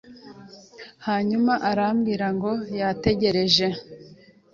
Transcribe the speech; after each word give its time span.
hanyuma 1.07 1.53
arambwira 1.69 2.27
ngo 2.35 2.51
yarategereje 2.77 3.67